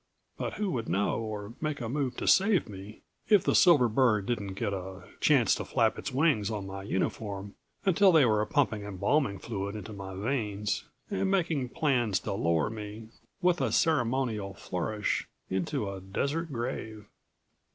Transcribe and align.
But 0.35 0.53
who 0.53 0.71
would 0.71 0.89
know 0.89 1.19
or 1.19 1.53
make 1.61 1.79
a 1.79 1.87
move 1.87 2.17
to 2.17 2.27
save 2.27 2.67
me 2.67 3.01
if 3.29 3.43
the 3.43 3.53
silver 3.53 3.87
bird 3.87 4.25
didn't 4.25 4.55
get 4.55 4.73
a 4.73 5.03
chance 5.19 5.53
to 5.53 5.63
flap 5.63 5.99
its 5.99 6.11
wings 6.11 6.49
on 6.49 6.65
my 6.65 6.81
uniform 6.81 7.53
until 7.85 8.11
they 8.11 8.25
were 8.25 8.43
pumping 8.47 8.81
embalming 8.81 9.37
fluid 9.37 9.75
into 9.75 9.93
my 9.93 10.15
veins 10.15 10.85
and 11.11 11.29
making 11.29 11.69
plans 11.69 12.19
to 12.21 12.33
lower 12.33 12.71
me, 12.71 13.09
with 13.43 13.61
a 13.61 13.71
ceremonial 13.71 14.55
flourish, 14.55 15.27
into 15.51 15.87
a 15.87 16.01
desert 16.01 16.51
grave? 16.51 17.05